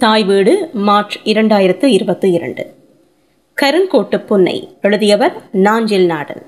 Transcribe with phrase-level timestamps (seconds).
[0.00, 2.74] தாய் வீடு மார்ச் இரண்டாயிரத்து இருபத்தி இரண்டு.
[3.58, 6.42] கருங்கோட்டு புன்னை எழுதியவர் நாஞ்சில் நாடன்.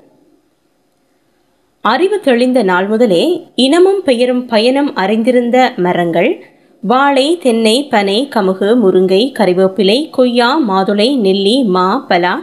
[1.81, 3.23] அறிவு தெளிந்த நாள் முதலே
[3.55, 6.45] இனமும் பெயரும் பயணம் அறிந்திருந்த மரங்கள்
[6.83, 12.35] வாழை தென்னை பனை கமுகு முருங்கை கறிவேப்பிலை கொய்யா மாதுளை நெல்லி மா பலா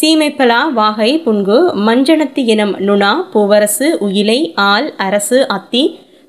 [0.00, 5.82] சீமைப்பலா வாகை புன்கு மஞ்சனத்தி எனும் நுணா பூவரசு உயிலை ஆல் அரசு அத்தி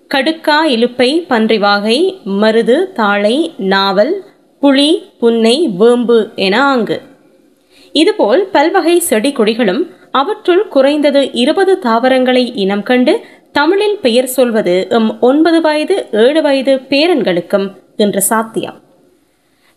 [0.08, 4.24] கடுக்கா இலுப்பை பன்றிவாகை மருது தாளை நாவல்
[4.62, 7.02] புளி புன்னை வேம்பு என ஆங்கு.
[7.92, 13.22] இதுபோல் பல்வகை செடி கொடிகளும் அவற்றுள் குறைந்தது இருபது தாவரங்களை இனம் கண்டு
[13.52, 18.80] தமிழில் பெயர் சொல்வது எம் ஒன்பது வயது ஏழு வயது பேரன்களுக்கும் இன்று சாத்தியம்.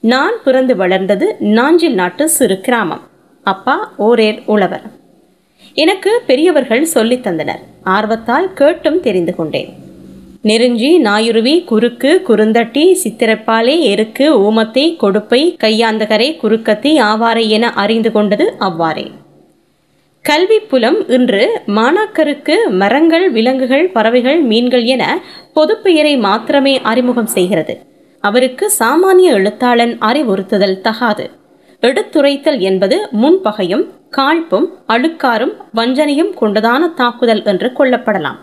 [0.01, 3.01] நான் பிறந்து வளர்ந்தது நாஞ்சில் நாட்டு சிறு கிராமம்.
[3.43, 4.83] அப்பா ஓரேர் உழவர்.
[5.75, 7.61] எனக்கு பெரியவர்கள் சொல்லித் தந்தனர்.
[7.85, 9.86] ஆர்வத்தால் கேட்டும் தெரிந்து கொண்டேன்.
[10.49, 19.11] நெருஞ்சி நாயுருவி குறுக்கு குறுந்தட்டி சித்திரப்பாலை எருக்கு ஊமத்தை கொடுப்பை கையாந்தகரை குறுக்கத்தி ஆவாரை என அறிந்து கொண்டது அவ்வாறே.
[20.25, 25.23] கல்வி புலம் இன்று மாணாக்கருக்கு மரங்கள் விலங்குகள் பறவைகள் மீன்கள் என
[25.55, 27.77] பொதுப்பெயரை மாத்திரமே அறிமுகம் செய்கிறது.
[28.21, 31.31] அவருக்கு சாமானிய எழுத்தாளன் அறிவுறுத்துதல் தகாது.
[31.83, 38.41] எடுத்துரைத்தல் என்பது முன்பகையும் காழ்ப்பும் அழுக்காரும் வஞ்சனையும் கொண்டதான தாக்குதல் என்று கொள்ளப்படலாம்.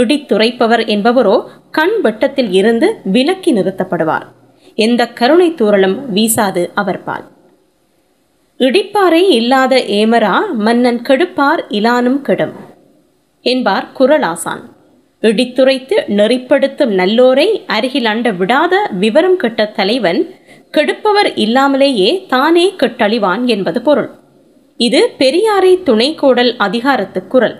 [0.00, 1.36] இடித்துரைப்பவர் என்பவரோ
[1.76, 4.26] கண் வெட்டத்தில் இருந்து விலக்கி நிறுத்தப்படுவார்.
[4.78, 7.26] எந்த கருணை தூரலும் வீசாது அவர் பால்.
[8.60, 10.34] இடிப்பாரை இல்லாத ஏமரா
[10.66, 12.54] மன்னன் கெடுப்பார் இலானும் கெடும்
[13.44, 14.62] என்பார் குரலாசான்
[15.22, 20.20] இடித்துரைத்து நெறிப்படுத்தும் நல்லோரை அருகில் அண்ட விடாத விவரம் கெட்ட தலைவன்
[20.74, 24.10] கெடுப்பவர் இல்லாமலேயே தானே கெட்டழிவான் என்பது பொருள்.
[24.80, 27.56] இது பெரியாரை துணைக்கோடல் அதிகாரத்து குரல்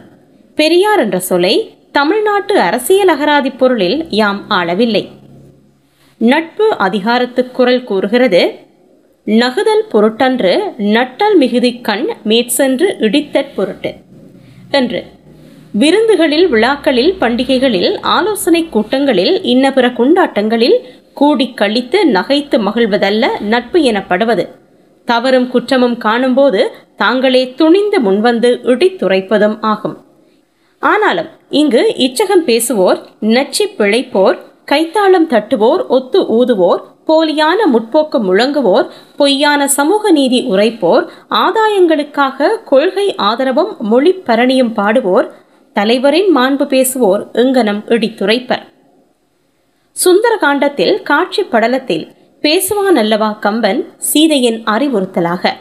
[0.59, 1.55] பெரியார் என்ற சொல்லை
[1.97, 5.09] தமிழ்நாட்டு அரசியல் அகராதி பொருளில் யாம் ஆளவில்லை.
[6.19, 8.59] நட்பு அதிகாரத்து குரல் கூறுகிறது
[9.27, 13.95] நகுதல் பொருட்டன்று நட்டல் மிகுதி கண் மேற்சென்று இடித்தற் பொருட்டு
[14.71, 15.05] என்று.
[15.73, 20.79] விருந்துகளில் விழாக்களில் பண்டிகைகளில் ஆலோசனை கூட்டங்களில் இன்ன பிற கொண்டாட்டங்களில்
[21.15, 24.47] கூடி கழித்து நகைத்து மகிழ்வதல்ல நட்பு எனப்படுவது.
[25.05, 29.97] தவறும் குற்றமும் காணும்போது தாங்களே துணிந்து முன்வந்து இடித்துரைப்பதும் ஆகும்.
[30.89, 31.31] ஆனாலும்
[31.61, 32.99] இங்கு இச்சகம் பேசுவோர்
[33.35, 34.37] நச்சி பிழைப்போர்
[34.71, 38.87] கைத்தாளம் தட்டுவோர் ஒத்து ஊதுவோர் போலியான முற்போக்கு முழங்குவோர்
[39.17, 41.05] பொய்யான சமூக நீதி உரைப்போர்
[41.43, 45.29] ஆதாயங்களுக்காக கொள்கை ஆதரவும் மொழி பரணியும் பாடுவோர்
[45.77, 48.65] தலைவரின் மாண்பு பேசுவோர் இங்கனம் இடித்துரைப்பர்.
[49.97, 52.07] சுந்தர காண்டத்தில் காட்சி படலத்தில்
[52.45, 53.81] பேசுவான் அல்லவா கம்பன்
[54.11, 55.53] சீதையின் அறிவுறுத்தலாக.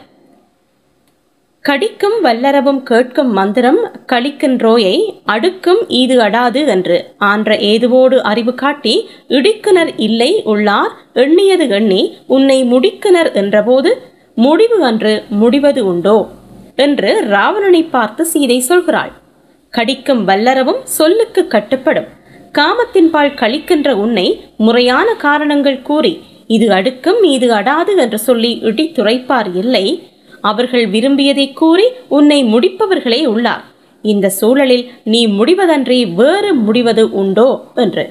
[1.66, 3.78] கடிக்கும் வல்லரவும் கேட்கும் மந்திரம்
[4.12, 6.96] கழிக்கின்றோயை அடுக்கும் ஈது அடாது என்று.
[7.30, 8.94] ஆன்ற ஏதுவோடு அறிவு காட்டி
[9.28, 13.92] இடிக்குனர் இல்லை உள்ளார் எண்ணியது எண்ணி உன்னை முடிக்குனர் என்றபோது
[14.36, 16.16] முடிவு அன்று முடிவது உண்டோ?
[16.76, 19.12] என்று ராவணனை பார்த்து சீதை சொல்கிறாள்.
[19.74, 22.08] கடிக்கும் வல்லரவும் சொல்லுக்கு கட்டுப்படும்.
[22.58, 26.12] காமத்தின்பால் கழிக்கின்ற உன்னை முறையான காரணங்கள் கூறி
[26.46, 29.86] இது அடுக்கும் இது அடாது என்று சொல்லி இடித்துரைப்பார் இல்லை
[30.50, 33.64] அவர்கள் விரும்பியதை கூறி உன்னை முடிப்பவர்களே உள்ளார்.
[34.02, 37.48] இந்த சூழலில் நீ முடிவதன்றி வேறு முடிவது உண்டோ?
[37.74, 38.06] என்று.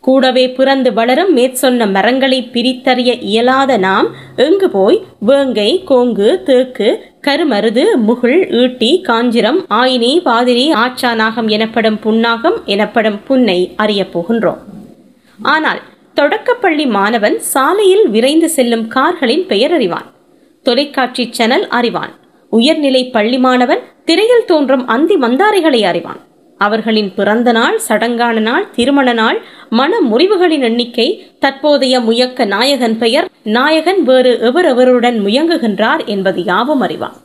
[0.00, 6.88] கூடவே பிறந்து வளரும் மேற்சொன்ன மரங்களை பிரித்தறிய இயலாத நாம் எங்கு போய் வேங்கை கோங்கு தேக்கு
[7.26, 14.60] கருமருது முகுள் ஈட்டி காஞ்சிரம் ஆயினி பாதிரி ஆச்சானாகம் எனப்படும் புன்னாகம் எனப்படும் புன்னை அறியப் போகின்றோம்.
[15.42, 15.80] ஆனால்
[16.14, 20.08] தொடக்கப்பள்ளி மாணவன் சாலையில் விரைந்து செல்லும் கார்களின் பெயர் அறிவான்.
[20.68, 22.12] தொலைக்காட்சி சேனல் அறிவான்.
[22.52, 26.20] உயர்நிலை பள்ளி மாணவன் திரையில் தோன்றும் அந்தி மந்தாரைகளை அறிவான்.
[26.60, 29.38] அவர்களின் பிறந்த நாள் சடங்கான நாள் திருமண நாள்
[29.70, 31.06] மன முறிவுகளின் எண்ணிக்கை
[31.38, 37.16] தற்போதைய முயக்க நாயகன் பெயர் நாயகன் வேறு எவரெவருடன் முயங்குகின்றார் என்பது யாவும் அறிவான்.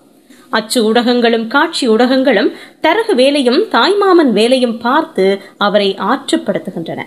[0.50, 2.52] அச்சு ஊடகங்களும் காட்சி ஊடகங்களும்
[2.82, 5.26] தரகு வேலையும் தாய்மாமன் வேலையும் பார்த்து
[5.58, 7.02] அவரை ஆற்றுப்படுத்துகின்றன.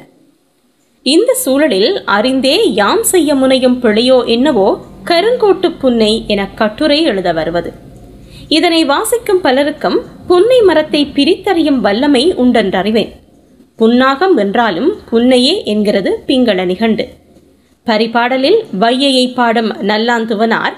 [1.02, 4.68] இந்த சூழலில் அறிந்தே யாம் செய்ய முனையும் பிழையோ என்னவோ
[5.10, 7.72] கருங்கோட்டு புன்னை என கட்டுரை எழுத வருவது.
[8.48, 13.12] இதனை வாசிக்கும் பலருக்கும் புன்னை மரத்தை பிரித்தறியும் வல்லமை உண்டென்றறிவேன்.
[13.78, 17.04] புன்னாகம் என்றாலும் புன்னையே என்கிறது பிங்கள நிகண்டு.
[17.86, 20.76] பரிபாடலில் வையையை பாடும் நல்லாந்துவனார்.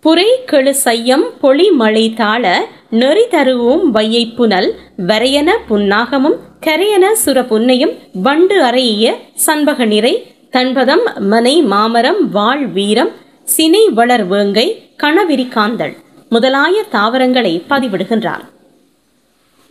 [0.00, 4.68] புரை கெழு சையம் பொழி மழை தாழ நெறி தருவோம் வையை புனல்
[5.06, 6.36] வரையன புன்னாகமும்
[6.66, 9.14] கரையன சுர புன்னையும் வண்டு அறையிய
[9.46, 10.14] சண்பக நிறை
[10.56, 13.10] தன்பதம் மனை மாமரம் வாழ் வீரம்
[13.44, 15.92] சினை வளர் வேங்கை கணவிரி காந்தள்
[16.30, 18.44] முதலாய தாவரங்களை பதிவிடுகின்றார்.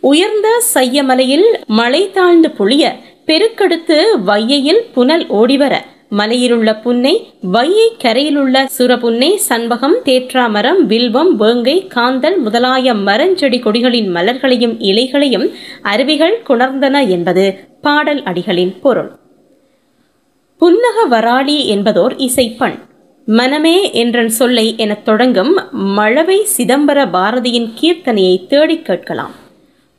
[0.00, 2.96] உயர்ந்த சையமலையில் மழை தாழ்ந்து புளிய
[3.26, 5.74] பெருக்கெடுத்து வையையில் புனல் ஓடிவர
[6.10, 7.14] மலையிலுள்ள புன்னை
[7.52, 15.52] வையை கரையிலுள்ள சுரபுன்னை சண்பகம் தேற்றாமரம் வில்வம் வேங்கை காந்தல் முதலாய மரஞ்செடி கொடிகளின் மலர்களையும் இலைகளையும்
[15.82, 19.12] அருவிகள் குணர்ந்தன என்பது பாடல் அடிகளின் பொருள்.
[20.60, 22.78] புன்னக வராளி என்பதோர் இசைப்பண்.
[23.26, 29.30] மனமே என்றன் சொல்லை எனத் தொடங்கும் மழவை சிதம்பர பாரதியின் கீர்த்தனையை தேடிக் கேட்கலாம்.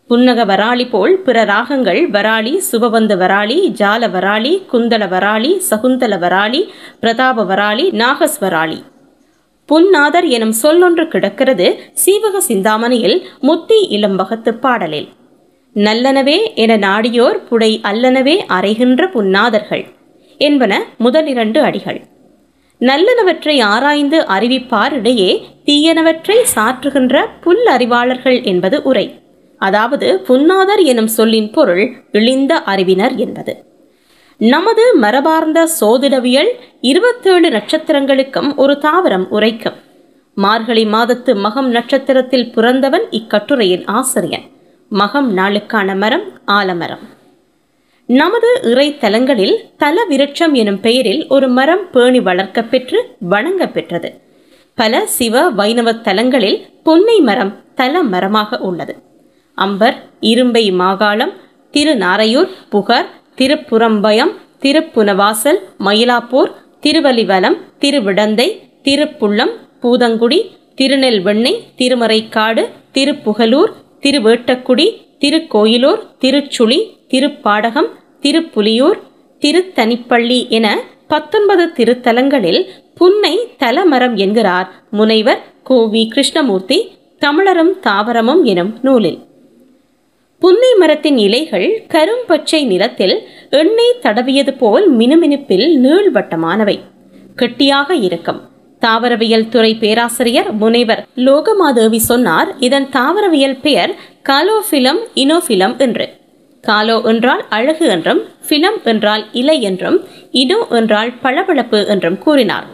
[0.09, 7.43] புன்னக வராளி போல் பிற ராகங்கள் வராளி சுபவந்த வராளி ஜால வராளி குந்தல வராளி சகுந்தல வராளி பிரதாப
[7.43, 8.83] வராளி நாகஸ்வராளி
[9.69, 15.07] புன்னாதர் எனும் சொல்லொன்று கிடக்கிறது சீவக சிந்தாமணியில் முத்தி இளம்பகத்து பாடலில்.
[15.75, 19.95] நல்லனவே என நாடியோர் புடை அல்லனவே அறைகின்ற புன்னாதர்கள்.
[20.37, 22.01] என்பன முதலிரண்டு அடிகள்.
[22.79, 29.19] நல்லனவற்றை ஆராய்ந்து அறிவிப்பாரிடையே தீயனவற்றை சாற்றுகின்ற புல் அறிவாளர்கள் என்பது உரை.
[29.57, 33.65] அதாவது புன்னாதர் எனும் சொல்லின் பொருள் இழிந்த அறிவினர் என்பது.
[34.37, 36.49] நமது மரபார்ந்த சோதிடவியல்
[36.81, 39.73] இருபத்தேழு நட்சத்திரங்களுக்கும் ஒரு தாவரம் உரைக்கும்.
[40.35, 44.43] மார்கழி மாதத்து மகம் நட்சத்திரத்தில் பிறந்தவன் இக்கட்டுரையின் ஆசிரியன்.
[44.91, 47.15] மகம் நாளுக்கான மரம் ஆலமரம்.
[48.09, 54.09] நமது இறை தலங்களில் தல விருட்சம் எனும் பெயரில் ஒரு மரம் பேணி வளர்க்க பெற்று வணங்க பெற்றது.
[54.77, 58.93] பல சிவ வைணவ தலங்களில் பொன்னை மரம் தல மரமாக உள்ளது.
[59.57, 61.33] அம்பர் இரும்பை மாகாளம்
[61.73, 66.51] திருநாரையூர் புகார் திருப்புறம்பயம் திருப்புனவாசல் மயிலாப்பூர்
[66.81, 68.47] திருவலிவலம் திருவிடந்தை
[68.81, 70.39] திருப்புள்ளம் பூதங்குடி
[70.75, 74.87] திருநெல்வெண்ணை திருமறைக்காடு திருப்புகலூர் திருவேட்டக்குடி
[75.19, 76.79] திருக்கோயிலூர் திருச்சுழி
[77.13, 77.89] திருப்பாடகம்
[78.21, 78.99] திருப்புலியூர்
[79.41, 89.25] திருத்தனிப்பள்ளி என பத்தொன்பது திருத்தலங்களில் புன்னை தலமரம் என்கிறார் முனைவர் கோவி கிருஷ்ணமூர்த்தி தமிழரும் தாவரமும் எனும் நூலில்.
[90.39, 96.79] புன்னை மரத்தின் இலைகள் கரும்பச்சை நிறத்தில் எண்ணெய் தடவியது போல் மினுமினுப்பில் நீள்வட்டமானவை
[97.35, 98.41] கெட்டியாக இருக்கும்.
[98.79, 103.95] தாவரவியல் துறை பேராசிரியர் முனைவர் லோகமாதேவி சொன்னார் இதன் தாவரவியல் பெயர்
[104.29, 106.16] காலோஃபிலம் இனோஃபிலம் என்று.
[106.67, 109.97] காலோ என்றால் அழகு என்றும் ஃபிலம் என்றால் இலை என்றும்
[110.43, 112.67] இடோ என்றால் பளபளப்பு என்றும் கூறினார்.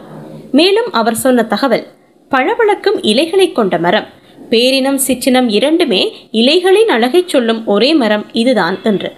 [0.52, 1.86] மேலும் அவர் சொன்ன தகவல்
[2.30, 4.06] பளபளக்கும் இலைகளை கொண்ட மரம்.
[4.50, 6.00] பேரினம் சிற்றினம் இரண்டுமே
[6.32, 9.10] இலைகளின் அழகைச் சொல்லும் ஒரே மரம் இதுதான் என்று.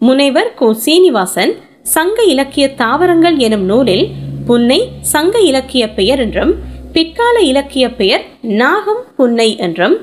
[0.00, 0.68] முனைவர் கோ.
[0.84, 1.52] சீனிவாசன்
[1.94, 4.04] சங்க இலக்கிய தாவரங்கள் எனும் நூலில்
[4.46, 4.80] புன்னை
[5.12, 6.52] சங்க இலக்கிய பெயர் என்றும்
[6.92, 9.96] பிற்கால இலக்கிய பெயர் நாகம் புன்னை என்றும்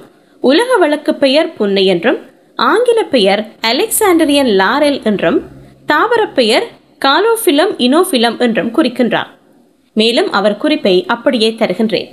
[0.44, 2.19] உலக வழக்கு பெயர் புன்னை என்றும்
[2.57, 5.42] ஆங்கில பெயர் அலெக்சாண்டரியன் லாரெல் என்றும்
[5.86, 6.65] தாவர பெயர்
[7.06, 9.27] காலோஃபிலம் இனோஃபிலம் என்றும் குறிக்கின்றார்.
[9.94, 12.09] மேலும் அவர் குறிப்பை அப்படியே தருகின்றேன்.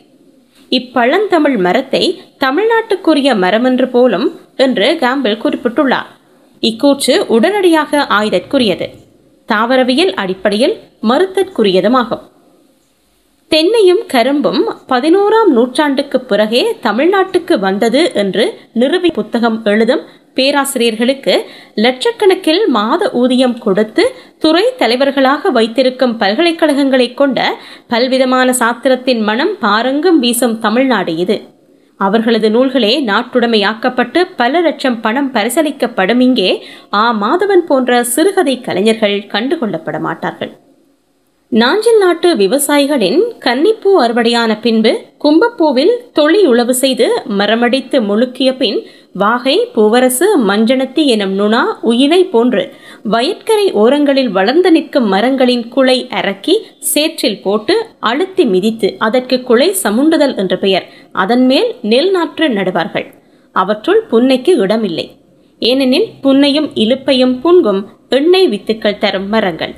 [0.71, 6.11] இப்பழந்தமிழ் மரத்தை தமிழ்நாட்டுக்குரிய மரமென்று போலும் என்று கேம்பிள் குறிப்பிட்டுள்ளார்.
[6.61, 8.89] இக்கூற்று உடனடியாக ஆயுதற்குரியது.
[9.49, 12.25] தாவரவியல் அடிப்படையில் மறுத்தற்குரியதுமாகும்.
[13.51, 20.01] தென்னையும் கரும்பும் பதினோராம் நூற்றாண்டுக்கு பிறகே தமிழ்நாட்டுக்கு வந்தது என்று நிறுவி புத்தகம் எழுதும்
[20.37, 21.35] பேராசிரியர்களுக்கு
[21.85, 24.05] லட்சக்கணக்கில் மாத ஊதியம் கொடுத்து
[24.39, 27.41] துறை தலைவர்களாக வைத்திருக்கும் பல்கலைக்கழகங்களை கொண்ட
[27.95, 31.39] பல்விதமான சாத்திரத்தின் மனம் பாரங்கும் வீசும் தமிழ்நாடு இது.
[32.01, 36.51] அவர்களது நூல்களே நாட்டுடைமையாக்கப்பட்டு பல லட்சம் பணம் பரிசளிக்கப்படும் இங்கே
[36.95, 40.53] ஆ மாதவன் போன்ற சிறுகதை கலைஞர்கள் கண்டுகொள்ளப்பட மாட்டார்கள்.
[41.61, 44.93] நாஞ்சில் நாட்டு விவசாயிகளின் கன்னிப்பூ அறுவடையான பின்பு
[45.25, 47.07] கும்பப்பூவில் தொழி உழவு செய்து
[47.39, 48.79] மரமடித்து முழுக்கிய பின்
[49.13, 52.65] வாகை பூவரசு மஞ்சனத்தி எனும் நுணா உயிலை போன்று
[53.11, 60.57] வயற்கரை ஓரங்களில் வளர்ந்து நிற்கும் மரங்களின் குலை அரக்கி சேற்றில் போட்டு அழுத்தி மிதித்து அதற்கு குலை சமுண்டுதல் என்ற
[60.57, 60.89] பெயர்.
[61.13, 63.09] அதன் மேல் நெல் நாற்று நடுவார்கள்.
[63.53, 65.09] அவற்றுள் புன்னைக்கு இடமில்லை.
[65.59, 69.75] ஏனெனில் புன்னையும் இலுப்பையும் புன்கும் எண்ணெய் வித்துக்கள் தரும் மரங்கள்.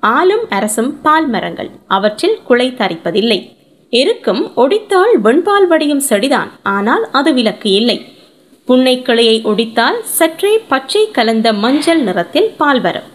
[0.00, 1.70] ஆலும் அரசும் பால் மரங்கள்.
[1.86, 3.56] அவற்றில் குலை தரிப்பதில்லை.
[3.90, 6.50] எருக்கும் ஒடித்தால் வெண்பால் வடியும் செடிதான்.
[6.62, 8.04] ஆனால் அது விலக்கு இல்லை.
[8.68, 13.08] புன்னைக்கிளையை ஒடித்தால் சற்றே பச்சை கலந்த மஞ்சள் நிறத்தில் பால் வரும்.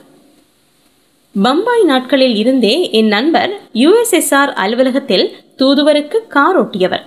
[1.42, 7.02] பம்பாய் நாட்களில் இருந்தே என் நண்பர் யுஎஸ்எஸ்ஆர் அலுவலகத்தில் தூதுவருக்கு கார் ஓட்டியவர்.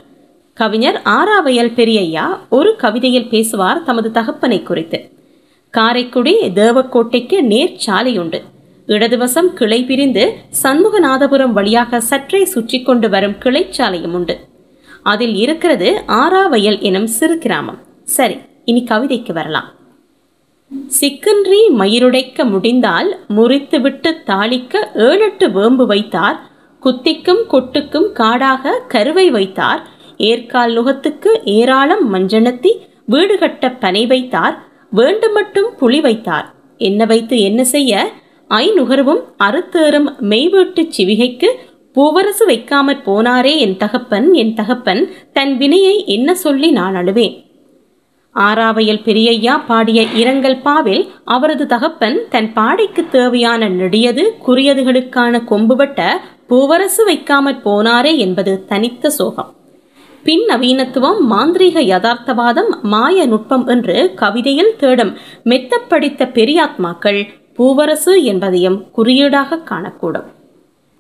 [0.54, 5.10] கவிஞர் ஆராவையல் பெரியய்யா ஒரு கவிதையில் பேசுவார் தமது தகப்பனை குறித்து.
[5.70, 8.42] காரைக்குடி தேவக்கோட்டைக்கு நேர் சாலையுண்டு
[8.88, 14.38] இடதுவசம் கிளை பிரிந்து சண்முகநாதபுரம் வழியாக சற்றே சுற்றி கொண்டு வரும் கிளைச்சாலையும் உண்டு.
[15.02, 17.80] அதில் இருக்கிறது ஆறாவயல் எனும் சிறு கிராமம்.
[18.04, 19.68] சரி இனி கவிதைக்கு வரலாம்.
[21.00, 26.38] சிக்கின்றி மயிருடைக்க முடிந்தால் முறித்துவிட்டு தாளிக்க ஏழெட்டு வேம்பு வைத்தார்.
[26.80, 29.86] குத்திக்கும் கொட்டுக்கும் காடாக கருவை வைத்தார்.
[30.16, 32.72] ஏற்கால் நுகத்துக்கு ஏராளம் மஞ்சனத்தி
[33.06, 34.56] வீடு கட்ட பனை வைத்தார்.
[34.90, 36.54] வேண்டு மட்டும் புளி வைத்தார்.
[36.78, 38.12] என்ன வைத்து என்ன செய்ய?
[38.50, 41.48] ஐநுகர்வும் அறுத்தேறும் மெய்வேட்டு சிவிகைக்கு
[41.96, 47.44] பூவரசு வைக்காமற் போனாரே என் தகப்பன் என் தகப்பன் தன் வினையை என்ன சொல்லி நான் அழுவேன்?
[48.34, 56.08] ஆராவையல் பெரியய்யா பாடிய இரங்கல் பாவில் அவரது தகப்பன் தன் பாடைக்கு தேவையான நெடியது குறியதுகளுக்கான கொம்புபட்ட
[56.48, 59.54] பூவரசு வைக்காமற் போனாரே என்பது தனித்த சோகம்.
[60.24, 67.28] பின் நவீனத்துவம் மாந்திரீக யதார்த்தவாதம் மாய நுட்பம் என்று கவிதையில் தேடும் மெத்தப்படித்த பெரியாத்மாக்கள்
[67.58, 70.28] பூவரசு என்பதையும் குறியீடாக காணக்கூடும்.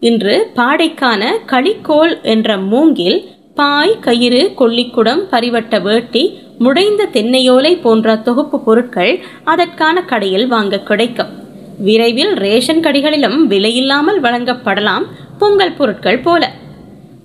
[0.00, 3.18] இன்று பாடைக்கான களிக்கோல் என்ற மூங்கில்
[3.54, 6.22] பாய் கயிறு கொல்லிக்குடம் பரிவட்ட வேட்டி
[6.58, 9.12] முடைந்த தென்னையோலை போன்ற தொகுப்பு பொருட்கள்
[9.44, 11.32] அதற்கான கடையில் வாங்க கிடைக்கும்.
[11.78, 15.04] விரைவில் ரேஷன் கடைகளிலும் விலையில்லாமல் வழங்கப்படலாம்
[15.38, 16.50] பொங்கல் பொருட்கள் போல.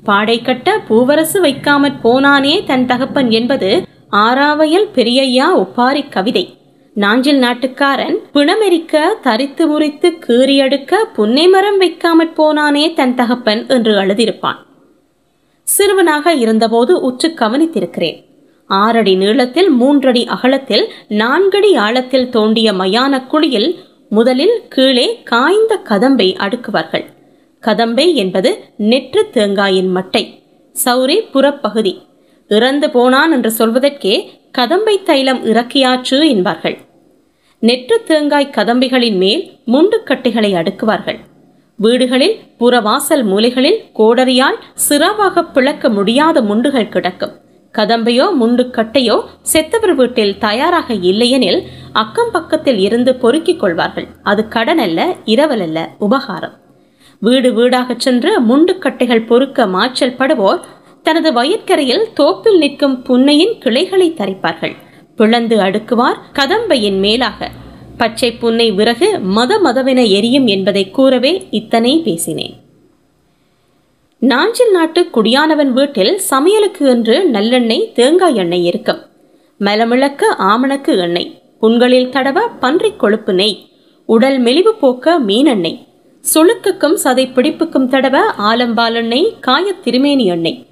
[0.04, 3.72] பாடை கட்ட பூவரசு வைக்காமற் போனானே தன் தகப்பன் என்பது
[4.12, 6.46] ஆறாவையல் பெரியய்யா ஒப்பாரி கவிதை.
[6.96, 14.60] நாஞ்சில் நாட்டுக்காரன் பிணமெரிக்க தரித்து முறித்து கீறியடுக்க புன்னை மரம் வைக்காமற் போனானே தன் தகப்பன் என்று எழுதியிருப்பான்
[15.64, 18.26] சிறுவனாக இருந்தபோது உற்று கவனித்திருக்கிறேன்.
[18.68, 23.76] ஆறடி நீளத்தில் மூன்றடி அகலத்தில் நான்கடி ஆழத்தில் தோண்டிய மயான குழியில்
[24.10, 27.06] முதலில் கீழே காய்ந்த கதம்பை அடுக்குவார்கள்.
[27.64, 30.24] கதம்பை என்பது நெற்று தேங்காயின் மட்டை
[30.86, 32.02] சௌரி புறப்பகுதி.
[32.48, 34.16] இறந்து போனான் என்று சொல்வதற்கே
[34.58, 36.78] கதம்பை தைலம் இறக்கியாச்சு என்பார்கள்.
[37.60, 41.20] நெற்று தேங்காய் கதம்பிகளின் மேல் முண்டுக்கட்டைகளை அடுக்குவார்கள்.
[41.76, 44.58] வீடுகளில் புறவாசல் மூலைகளில் கோடரியால்
[44.90, 47.32] சிறாவாக பிளக்க முடியாத முண்டுகள் கிடக்கும்.
[47.78, 54.08] கதம்பையோ முண்டுக்கட்டையோ செத்தவர் வீட்டில் தயாராக இல்லையெனில் அக்கம் பக்கத்தில் இருந்து பொறுக்கிக் கொள்வார்கள்.
[54.24, 56.54] அது கடன் அல்ல இரவல் அல்ல உபகாரம்.
[57.20, 60.60] வீடு வீடாகச் சென்று முண்டுக்கட்டைகள் பொறுக்க மாச்சல் படுவோர்
[61.04, 64.76] தனது வயிற்கரையில் தோப்பில் நிற்கும் புன்னையின் கிளைகளை தரிப்பார்கள்.
[65.16, 67.50] பிளந்து அடுக்குவார் கதம்பையின் மேலாக.
[67.98, 72.54] பச்சை புன்னை விறகு மத மதவென எரியும் என்பதை கூறவே இத்தனை பேசினேன்.
[74.20, 79.02] நாஞ்சில் நாட்டு குடியானவன் வீட்டில் சமையலுக்கு என்று நல்லெண்ணெய் தேங்காய் எண்ணெய் இருக்கும்.
[79.60, 81.42] மலமிளக்க ஆமணக்கு எண்ணெய்.
[81.60, 83.68] புண்களில் தடவ பன்றிக் கொழுப்பு நெய்.
[84.06, 85.88] உடல் மெலிவு போக்க மீனெண்ணெய்
[86.34, 90.66] சுளுக்குக்கும் சதை பிடிப்புக்கும் தடவ ஆலம்பாலெண்ணெய் காயத் திருமேனி எண்ணெய்.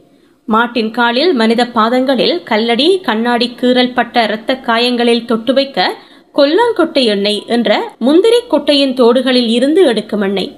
[0.47, 5.95] மாட்டின் காலில் மனித பாதங்களில் கல்லடி கண்ணாடி கீறல் பட்ட இரத்த காயங்களில் தொட்டு வைக்க
[6.35, 10.51] கொல்லாங்கொட்டை எண்ணெய் என்ற முந்திரி கொட்டையின் தோடுகளில் இருந்து எடுக்கும் எண்ணெய்.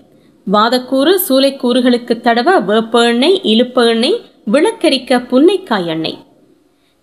[0.51, 4.21] வாதக்கூறு சூளைக்கூறுகளுக்கு தடவ வேப்ப எண்ணெய் இழுப்ப எண்ணெய்
[4.51, 6.17] விளக்கரிக்க புன்னைக்காய் எண்ணெய்.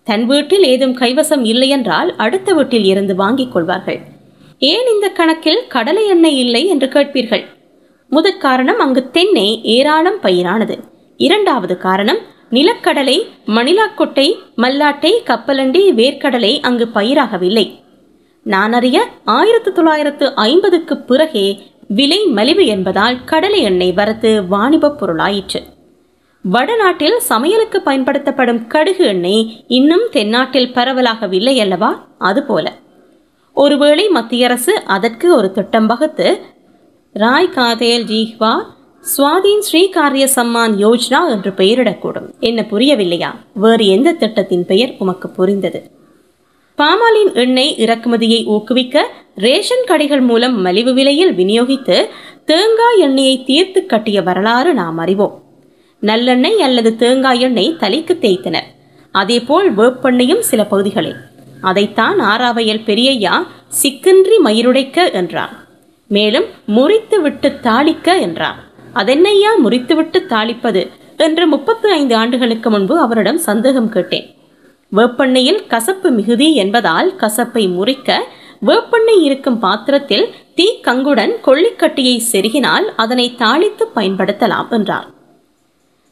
[0.03, 3.99] தன் வீட்டில் ஏதும் கைவசம் இல்லையென்றால் அடுத்த வீட்டில் இருந்து வாங்கிக் கொள்வார்கள்.
[4.59, 7.45] ஏன் இந்த கணக்கில் கடலை எண்ணெய் இல்லை என்று கேட்பீர்கள்?
[8.09, 10.77] முதற் காரணம் அங்கு தென்னை ஏராளம் பயிரானது.
[11.17, 12.21] இரண்டாவது காரணம்
[12.51, 13.17] நிலக்கடலை
[13.47, 17.79] மணிலாக்கொட்டை மல்லாட்டை கப்பலண்டி வேர்க்கடலை அங்கு பயிராகவில்லை.
[18.43, 25.61] நான் அறிய ஆயிரத்து தொள்ளாயிரத்து ஐம்பதுக்கு பிறகே விலை மலிவு என்பதால் கடலை எண்ணெய் வரத்து வாணிபப் பொருளாயிற்று.
[26.41, 32.07] வடநாட்டில் சமையலுக்கு பயன்படுத்தப்படும் கடுகு எண்ணெய் இன்னும் தென்னாட்டில் பரவலாகவில்லை அல்லவா?
[32.17, 32.73] அதுபோல.
[33.53, 36.41] ஒருவேளை மத்திய அரசு அதற்கு ஒரு திட்டம் வகுத்து
[37.13, 38.53] ராய் காதேல் ஜீஹ்வா
[39.01, 42.39] சுவாதீன் ஸ்ரீ காரிய சம்மான் யோஜனா என்று பெயரிடக்கூடும்.
[42.39, 43.35] என்ன புரியவில்லையா?
[43.53, 45.91] வேறு எந்த திட்டத்தின் பெயர் உமக்கு புரிந்தது?
[46.75, 52.07] பாமாலின் எண்ணெய் இறக்குமதியை ஊக்குவிக்க ரேஷன் கடைகள் மூலம் மலிவு விலையில் விநியோகித்து
[52.45, 55.43] தேங்காய் எண்ணெயை தீர்த்து கட்டிய வரலாறு நாம் அறிவோம்.
[56.01, 58.69] நல்லெண்ணெய் அல்லது தேங்காய் எண்ணெய் தலைக்கு தேய்த்தனர்.
[59.11, 61.15] அதேபோல் வேப்பெண்ணையும் சில பகுதிகளில்.
[61.61, 63.47] அதைத்தான் ஆறாவையல் பெரியையா
[63.83, 65.53] சிக்கின்றி மயிருடைக்க என்றார்.
[66.07, 68.69] மேலும் முறித்து விட்டு தாளிக்க என்றார்.
[68.95, 70.89] அதென்னையா முறித்துவிட்டு தாளிப்பது?
[71.17, 74.35] என்று முப்பத்து ஐந்து ஆண்டுகளுக்கு முன்பு அவரிடம் சந்தேகம் கேட்டேன்.
[74.95, 78.19] வேப்பெண்ணெயில் கசப்பு மிகுதி என்பதால் கசப்பை முறிக்க
[78.65, 85.07] வேப்பெண்ணெய் இருக்கும் பாத்திரத்தில் தீ கங்குடன் கொள்ளிக்கட்டியை செருகினால் அதனை தாளித்து பயன்படுத்தலாம் என்றார்.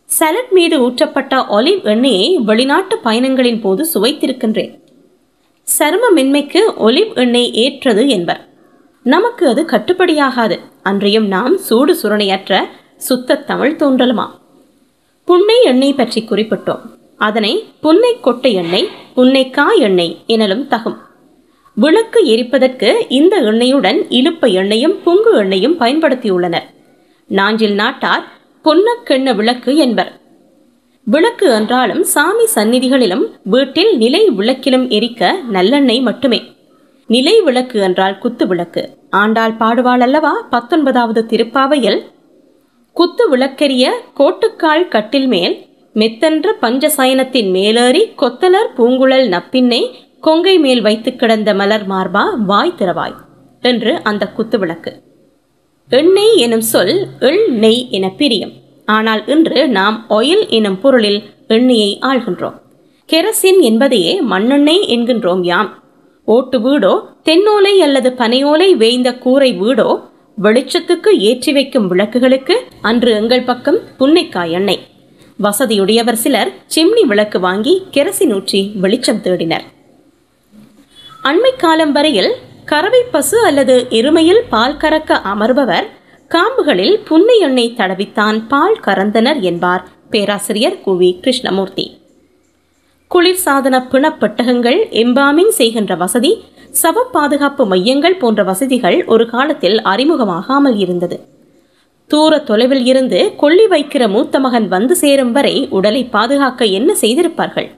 [0.06, 4.80] சலட் மீது ஊற்றப்பட்ட ஒலிவ் எண்ணெயை வெளிநாட்டு பயணங்களின் போது சுவைத்திருக்கின்றேன்.
[5.80, 8.49] சரும மென்மைக்கு ஒலிவ் எண்ணெய் ஏற்றது என்பர்.
[9.14, 10.56] நமக்கு அது கட்டுப்படியாகாது.
[10.82, 12.54] அன்றையும் நாம் சூடு சுரணையற்ற
[13.08, 14.26] சுத்த தமிழ் தோன்றலுமா?
[15.28, 16.84] புன்னை எண்ணெய் பற்றி குறிப்பிட்டோம்.
[17.28, 21.00] அதனை புன்னை கொட்டை எண்ணெய் புன்னைக்காய் எண்ணெய் எனலும் தகும்.
[21.76, 26.68] விளக்கு எரிப்பதற்கு இந்த எண்ணெயுடன் இழுப்ப எண்ணெயும் புங்கு எண்ணெயும் பயன்படுத்தியுள்ளனர்.
[27.30, 28.24] நாஞ்சில் நாட்டார்
[28.66, 30.12] பொன்னக்கெண்ண விளக்கு என்பர்.
[31.08, 36.40] விளக்கு என்றாலும் சாமி சந்நிதிகளிலும் வீட்டில் நிலை விளக்கிலும் எரிக்க நல்லெண்ணெய் மட்டுமே.
[37.10, 38.82] நிலை விளக்கு என்றால் குத்து விளக்கு.
[39.10, 40.34] ஆண்டாள் பாடுவாள் அல்லவா?
[40.50, 42.00] பத்தொன்பதாவது திருப்பாவையில்
[42.96, 43.86] குத்து விளக்கெரிய
[44.20, 45.56] கோட்டுக்கால் கட்டில் மேல்
[45.96, 49.82] மெத்தென்ற பஞ்சசயனத்தின் மேலேறி கொத்தலர் பூங்குழல் நப்பின்னை
[50.22, 53.18] கொங்கை மேல் வைத்து கிடந்த மலர் மார்பா வாய் திறவாய்
[53.62, 54.92] என்று அந்த குத்து விளக்கு.
[55.90, 58.54] எண்ணெய் எனும் சொல் எள் நெய் என பிரியும்.
[58.86, 62.58] ஆனால் இன்று நாம் ஒயில் எனும் பொருளில் எண்ணெயை ஆள்கின்றோம்.
[63.10, 65.72] கெரசின் என்பதையே மண்ணெண்ணெய் என்கின்றோம் யாம்.
[66.36, 66.94] ஓட்டு வீடோ
[67.28, 69.90] தென்னோலை அல்லது பனையோலை வேய்ந்த கூரை வீடோ
[70.38, 74.82] வெளிச்சத்துக்கு ஏற்றி வைக்கும் விளக்குகளுக்கு அன்று எங்கள் பக்கம் புன்னைக்காய் எண்ணெய்.
[75.40, 79.66] வசதியுடையவர் சிலர் சிம்னி விளக்கு வாங்கி கெரசின் ஊற்றி வெளிச்சம் தேடினர்.
[81.24, 82.32] அண்மை காலம் வரையில்
[82.66, 85.88] கறவை பசு அல்லது எருமையில் பால் கறக்க அமர்பவர்
[86.32, 91.88] காம்புகளில் புன்னை எண்ணெய் தடவித்தான் பால் கறந்தனர் என்பார் பேராசிரியர் குவி கிருஷ்ணமூர்த்தி.
[93.12, 96.32] குளிர்சாதன பிணப்பட்டகங்கள் எம்பாமிங் செய்கின்ற வசதி
[96.74, 101.18] சவ பாதுகாப்பு மையங்கள் போன்ற வசதிகள் ஒரு காலத்தில் அறிமுகமாகாமல் இருந்தது.
[102.10, 107.70] தூர தொலைவில் இருந்து கொள்ளி வைக்கிற மூத்த மகன் வந்து சேரும் வரை உடலை பாதுகாக்க என்ன செய்திருப்பார்கள்?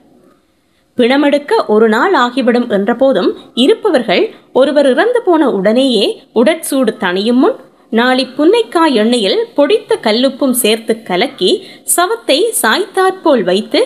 [0.98, 7.56] பிணமெடுக்க ஒரு நாள் ஆகிவிடும் என்றபோதும் இருப்பவர்கள் ஒருவர் இறந்து போன உடனேயே உடற்சூடு தணியும் முன்
[7.92, 11.50] நாளை புன்னைக்காய் எண்ணெயில் பொடித்த கல்லுப்பும் சேர்த்து கலக்கி
[11.96, 13.80] சவத்தை சாய்த்தாற்போல் வைத்து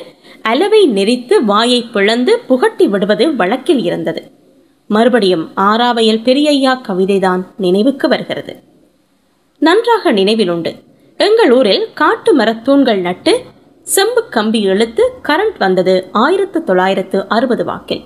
[0.51, 4.23] அளவை நெறித்து வாயை பிளந்து புகட்டி விடுவது வழக்கில் இருந்தது.
[4.89, 8.57] மறுபடியும் ஆறாவையல் பெரியய்யா கவிதைதான் நினைவுக்கு வருகிறது.
[9.59, 10.73] நன்றாக நினைவிலுண்டு.
[11.17, 13.43] எங்கள் ஊரில் காட்டு மரத்தூண்கள் நட்டு
[13.83, 18.05] செம்பு கம்பி இழுத்து கரண்ட் வந்தது ஆயிரத்து தொள்ளாயிரத்து அறுபது வாக்கில்.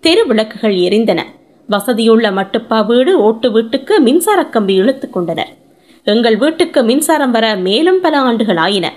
[0.00, 1.20] தெரு விளக்குகள் எரிந்தன.
[1.68, 5.52] வசதியுள்ள மட்டுப்பா வீடு ஓட்டு வீட்டுக்கு மின்சார கம்பி இழுத்து கொண்டனர்.
[6.04, 8.92] எங்கள் வீட்டுக்கு மின்சாரம் வர மேலும் பல ஆண்டுகள் ஆயின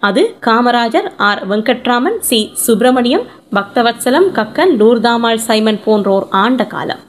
[0.00, 2.50] அது Kamarajar R Venkataraman C.
[2.52, 7.02] Subramaniam Bhaktavatsalam Kakkan Lourdammal Simon போன்றோர் ஆண்ட காலம்.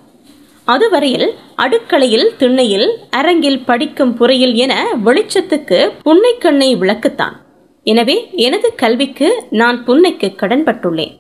[0.66, 7.36] அதுவரையில் அடுக்களையில் திண்ணையில் அரங்கில் படிக்கும் புறையில் என வெளிச்சத்துக்கு புன்னைக்கண்ணை விளக்குத்தான்.
[7.84, 11.18] எனவே எனது கல்விக்கு நான் புன்னைக்கு கடன்பட்டுள்ளேன்.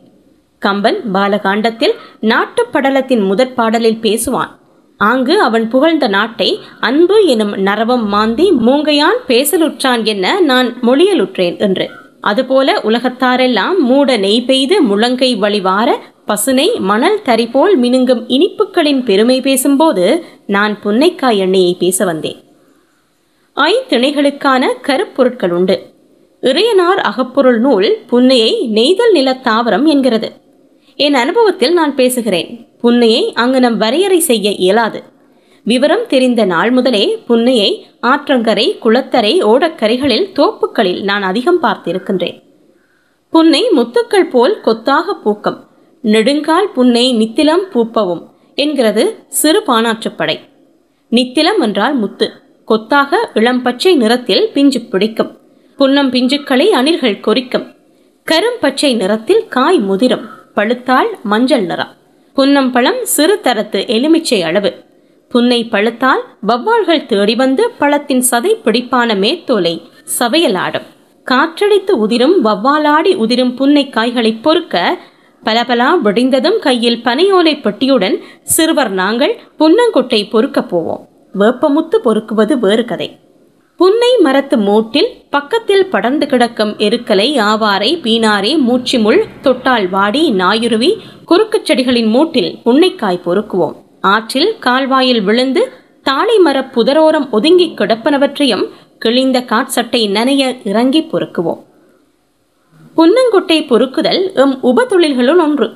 [0.60, 4.52] கம்பன் பாலகாண்டத்தில் நாட்டுப்படலத்தின் முதற் பாடலில் பேசுவான்.
[5.00, 11.90] ஆங்கு அவன் புகழ்ந்த நாட்டை அன்பு எனும் நரவம் மாந்தி மூங்கையான் பேசலுற்றான் என்ன நான் மொழியலுற்றேன் என்று.
[12.22, 15.90] அதுபோல உலகத்தாரெல்லாம் மூட நெய் பெய்து முழங்கை வழிவார
[16.28, 22.40] பசுனை மணல் தரிபோல் மினுங்கும் இனிப்புகளின் பெருமை பேசும்போது நான் புன்னைக்காய் எண்ணெயை பேச வந்தேன்.
[23.56, 25.78] ஐந்திணைகளுக்கான கருப்பொருட்கள் உண்டு
[26.42, 30.30] இறையனார் அகப்பொருள் நூல் புன்னையை நெய்தல் நில தாவரம் என்கிறது.
[31.02, 32.68] என் அனுபவத்தில் நான் பேசுகிறேன்.
[32.82, 35.04] புன்னையை அங்கு நம் வரையறை செய்ய இயலாது.
[35.64, 42.42] விவரம் தெரிந்த நாள் முதலே புன்னையை ஆற்றங்கரை குளத்தரை ஓடக்கரைகளில் தோப்புக்களில் நான் அதிகம் பார்த்திருக்கின்றேன்.
[43.30, 45.60] புன்னை முத்துக்கள் போல் கொத்தாக பூக்கம்.
[46.04, 48.24] நெடுங்கால் புன்னை நித்திலம் பூப்பவும்
[48.56, 50.40] என்கிறது சிறு பானாற்றுப்படை
[51.10, 52.32] நித்திலம் என்றால் முத்து.
[52.66, 55.38] கொத்தாக இளம் பச்சை நிறத்தில் பிஞ்சு பிடிக்கும்.
[55.78, 57.76] புன்னம் பிஞ்சுக்களை அணில்கள் கொறிக்கும்.
[58.32, 60.38] கரும் பச்சை நிறத்தில் காய் முதிரும்.
[60.54, 61.94] பழுத்தால் மஞ்சள் நிறம்.
[62.34, 64.74] புன்னம்பழம் சிறு தரத்து எலுமிச்சை அளவு.
[65.30, 69.82] புன்னை பழுத்தால் வவ்வால்கள் தேடி வந்து பழத்தின் சதை பிடிப்பான மேத்தோலை
[70.20, 70.88] சவையலாடும்
[71.26, 74.98] காற்றடித்து உதிரும் வவ்வாலாடி உதிரும் புன்னை காய்களை பொறுக்க
[75.44, 81.08] பலபலா விடிந்ததும் கையில் பனையோலை பெட்டியுடன் சிறுவர் நாங்கள் புன்னங்கொட்டை பொறுக்கப் போவோம்.
[81.40, 83.20] வேப்பமுத்து பொறுக்குவது வேறு கதை.
[83.80, 90.90] புன்னை மரத்து மூட்டில் பக்கத்தில் படர்ந்து கிடக்கும் எருக்கலை ஆவாரை பீனாரை மூச்சிமுள் தொட்டால் வாடி நாயுருவி
[91.26, 93.76] குறுக்குச் செடிகளின் மூட்டில் உன்னைக்காய் பொறுக்குவோம்.
[94.02, 95.72] ஆற்றில் கால்வாயில் விழுந்து
[96.04, 98.66] தாளை மரப் புதரோரம் ஒதுங்கி கிடப்பனவற்றையும்
[99.00, 101.62] கிழிந்த காட்சட்டை நனைய இறங்கி பொறுக்குவோம்.
[102.98, 105.70] புன்னங்கொட்டை பொறுக்குதல் எம் உபதொழில்களுள் ஒன்று.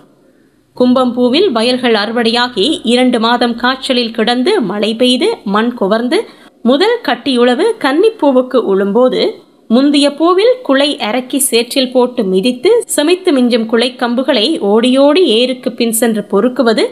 [0.80, 6.28] கும்பம்பூவில் வயல்கள் அறுவடையாகி இரண்டு மாதம் காய்ச்சலில் கிடந்து மழை பெய்து மண் குவர்ந்து
[6.65, 9.21] முதல் கட்டியுளவு கன்னிப்பூவுக்கு உழும்போது
[9.69, 16.21] முந்திய பூவில் குலை அரக்கி சேற்றில் போட்டு மிதித்து செமைத்து மிஞ்சும் குலை கம்புகளை ஓடியோடி ஏருக்கு பின் சென்று
[16.32, 16.86] பொறுக்குவது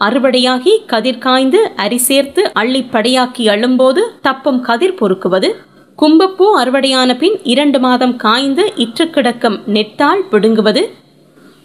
[0.00, 5.50] அறுவடையாகி கதிர் காய்ந்து அரி சேர்த்து அள்ளி படையாக்கி அள்ளும்போது தப்பும் கதிர் பொறுக்குவது
[5.98, 10.82] கும்பப்பூ அறுவடையான பின் இரண்டு மாதம் காய்ந்து இற்று கிடக்கும் நெட்டால் பிடுங்குவது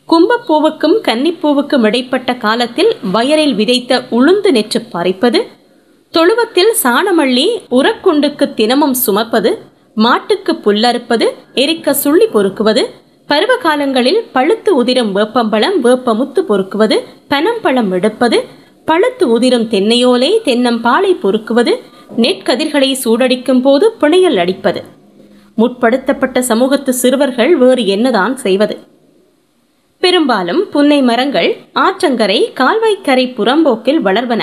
[0.10, 5.40] கும்பப்பூவுக்கும் கன்னிப்பூவுக்கும் இடைப்பட்ட காலத்தில் வயலில் விதைத்த உளுந்து நெற்று பறிப்பது
[6.14, 9.58] தொழுவத்தில் சாணமள்ளி உரக்குண்டுக்கு தினமும் சுமப்பது
[9.96, 12.84] மாட்டுக்கு புல்லறுப்பது எரிக்க சுள்ளி பொறுக்குவது
[13.28, 16.98] பருவ காலங்களில் பழுத்து உதிரும் வேப்பம்பழம் வேப்பமுத்து பொறுக்குவது
[17.30, 18.38] பனம்பழம் எடுப்பது
[18.86, 21.74] பழுத்து உதிரும் தென்னையோலை தென்னம்பாலை பொறுக்குவது
[22.18, 24.84] நெற்கதிர்களை சூடடிக்கும் போது பிணையல் அடிப்பது.
[25.58, 28.78] முற்படுத்தப்பட்ட சமூகத்து சிறுவர்கள் வேறு என்னதான் செய்வது?
[30.00, 34.42] பெரும்பாலும் புன்னை மரங்கள் ஆற்றங்கரை கால்வாய்க்கரை புறம்போக்கில் வளர்வன.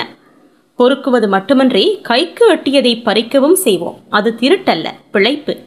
[0.77, 3.99] பொறுக்குவது மட்டுமன்றி கைக்கு எட்டியதை பறிக்கவும் செய்வோம்.
[4.09, 4.87] அது திருட்டல்ல.
[5.11, 5.57] பிழைப்பு.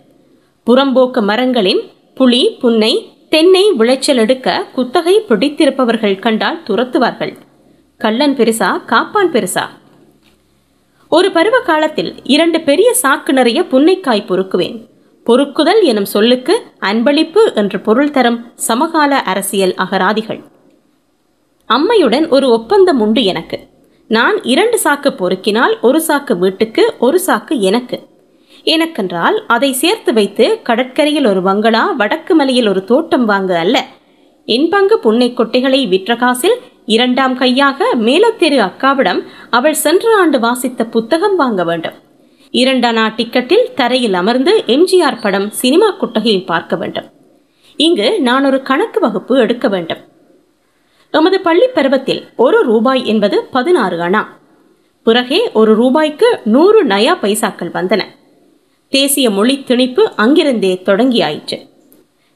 [0.67, 1.81] புறம்போக்கு மரங்களின்
[2.21, 7.37] புளி புன்னை தென்னை விளைச்சல் எடுக்க குத்தகை பிடித்திருப்பவர்கள் கண்டால் துரத்துவார்கள்.
[7.99, 9.69] கள்ளன் பெருசா காப்பான் பெருசா?
[11.09, 14.87] ஒரு பருவ காலத்தில் இரண்டு பெரிய சாக்கு நிறைய புன்னைக்காய் பொறுக்குவேன்.
[15.27, 20.45] பொறுக்குதல் எனும் சொல்லுக்கு அன்பளிப்பு என்று பொருள் தரும் சமகால அரசியல் அகராதிகள்.
[21.67, 23.69] அம்மையுடன் ஒரு ஒப்பந்தம் உண்டு எனக்கு.
[24.17, 27.99] நான் இரண்டு சாக்கு பொறுக்கினால் ஒரு சாக்கு வீட்டுக்கு ஒரு சாக்கு எனக்கு.
[28.65, 33.77] எனக்கென்றால் அதை சேர்த்து வைத்து கடற்கரையில் ஒரு பங்களா வடக்கு மலையில் ஒரு தோட்டம் வாங்க அல்ல.
[34.45, 41.37] என் பங்கு புன்னை கொட்டைகளை விற்ற காசில் இரண்டாம் கையாக மேலத்தெரு அக்காவிடம் அவள் சென்ற ஆண்டு வாசித்த புத்தகம்
[41.37, 41.97] வாங்க வேண்டும்.
[42.53, 47.11] இரண்டனா டிக்கெட்டில் தரையில் அமர்ந்து எம்ஜிஆர் படம் சினிமா குட்டகையில் பார்க்க வேண்டும்.
[47.77, 50.03] இங்கு நான் ஒரு கணக்கு வகுப்பு எடுக்க வேண்டும்.
[51.11, 54.27] எமது பள்ளி பருவத்தில் ஒரு ரூபாய் என்பது பதினாறு அணா.
[55.03, 58.03] பிறகே ஒரு ரூபாய்க்கு நூறு நயா பைசாக்கள் வந்தன.
[58.89, 61.69] தேசிய மொழி திணிப்பு அங்கிருந்தே தொடங்கியாயிற்று.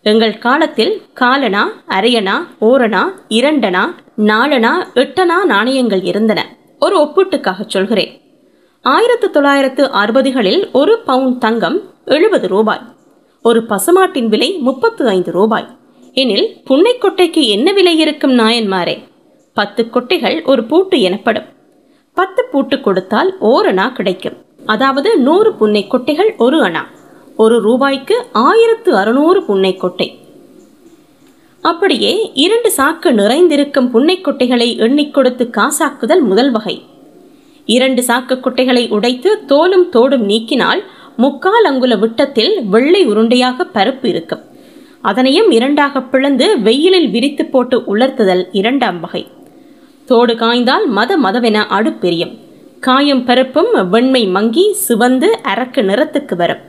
[0.02, 6.56] எங்கள் காலத்தில் காலனா அரையனா ஓரணா இரண்டனா நாலனா எட்டனா நாணயங்கள் இருந்தன.
[6.80, 8.20] ஒரு ஒப்பீட்டுக்காக சொல்கிறேன்.
[8.82, 12.80] ஆயிரத்து தொள்ளாயிரத்து அறுபதுகளில் ஒரு பவுண்ட் தங்கம் எழுபது ரூபாய்.
[13.42, 15.76] ஒரு பசுமாட்டின் விலை முப்பத்து ஐந்து ரூபாய்.
[16.14, 19.02] எனில் புன்னை கொட்டைக்கு என்ன விலை இருக்கும் நாயன்மாரே?
[19.54, 21.44] பத்து கொட்டைகள் ஒரு பூட்டு எனப்படும்.
[22.14, 24.32] பத்து பூட்டு கொடுத்தால் ஓரணா கிடைக்கும்.
[24.66, 26.80] அதாவது நூறு புன்னை கொட்டைகள் ஒரு அணா.
[27.36, 30.18] ஒரு ரூபாய்க்கு ஆயிரத்து அறுநூறு புன்னை கொட்டை.
[31.60, 36.82] அப்படியே இரண்டு சாக்கு நிறைந்திருக்கும் புன்னை கொட்டைகளை எண்ணிக் கொடுத்து காசாக்குதல் முதல் வகை.
[37.66, 40.80] இரண்டு சாக்கு கொட்டைகளை உடைத்து தோலும் தோடும் நீக்கினால்
[41.16, 44.52] முக்கால் அங்குல விட்டத்தில் வெள்ளை உருண்டையாக பருப்பு இருக்கும்.
[45.04, 49.22] அதனையும் இரண்டாக பிளந்து வெயிலில் விரித்து போட்டு உலர்த்துதல் இரண்டாம் வகை.
[50.06, 52.32] தோடு காய்ந்தால் மத மதவென அடுப்பெரியும்.
[52.80, 56.62] காயும் பருப்பும் வெண்மை மங்கி சிவந்து அரக்கு நிறத்துக்கு வரும்.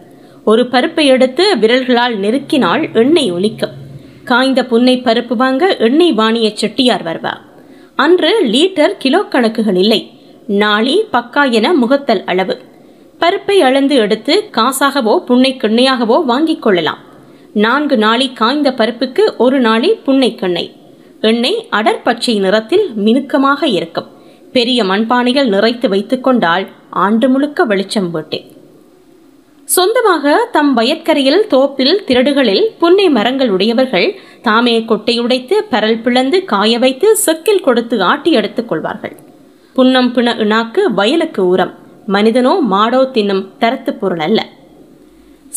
[0.44, 3.76] ஒரு பருப்பை எடுத்து விரல்களால் நெருக்கினால் எண்ணெய் ஒலிக்கும்.
[4.24, 7.34] காய்ந்த புன்னை பருப்பு வாங்க எண்ணெய் வாணிய செட்டியார் வருவா.
[7.96, 10.02] அன்று லீட்டர் கிலோ கணக்குகள் இல்லை.
[10.48, 12.58] நாளி பக்கா என முகத்தல் அளவு.
[13.20, 17.05] பருப்பை அளந்து எடுத்து காசாகவோ புன்னை கிண்ணையாகவோ வாங்கிக் கொள்ளலாம்.
[17.64, 20.64] நான்கு நாளி காய்ந்த பருப்புக்கு ஒரு நாளி புன்னை கிண்ணை.
[21.30, 24.08] எண்ணெய் அடற்பச்சை நிறத்தில் மினுக்கமாக இருக்கும்.
[24.56, 26.66] பெரிய மண்பானைகள் நிறைத்து வைத்துக்கொண்டால்
[27.04, 28.48] ஆண்டு முழுக்க வெளிச்சம் போட்டேன்
[29.68, 34.08] சொந்தமாக தம் வயற்கரையில் தோப்பில் திரடுகளில் புன்னை மரங்கள் உடையவர்கள்
[34.48, 39.16] தாமே கொட்டை உடைத்து பரல் பிளந்து காய வைத்து செக்கில் கொடுத்து ஆட்டி எடுத்துக் கொள்வார்கள்.
[39.76, 41.74] புன்னம் பிண இணாக்கு வயலுக்கு உரம்
[42.16, 44.42] மனிதனோ மாடோ தின்னும் தரத்து பொருள் அல்ல.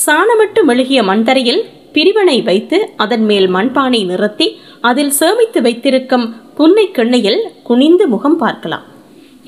[0.05, 1.63] சாணமிட்டு மெழுகிய மண்தரையில்
[1.95, 4.47] பிரிவனை வைத்து அதன் மேல் மண்பானை நிறுத்தி
[4.81, 6.27] அதில் சேமித்து வைத்திருக்கும்
[6.59, 8.85] புன்னை கிண்ணையில் குனிந்து முகம் பார்க்கலாம்.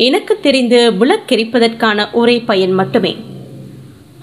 [0.07, 3.13] எனக்கு தெரிந்து விளக்கெரிப்பதற்கான ஒரே பயன் மட்டுமே.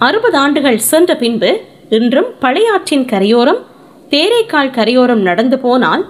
[0.06, 1.50] அறுபது ஆண்டுகள் சென்ற பின்பு
[1.96, 3.60] இன்றும் பழையாற்றின் கரையோரம்
[4.12, 6.04] தேரைக்கால் கரையோரம் நடந்து போனால்